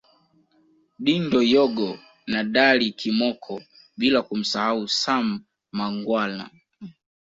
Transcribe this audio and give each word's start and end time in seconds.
Dindo 1.03 1.39
Yogo 1.53 1.89
na 2.31 2.39
Dally 2.53 2.87
Kimoko 2.99 3.55
bila 3.99 4.19
kumsahau 4.27 4.79
Sam 5.01 5.25
Mangwana 5.77 6.45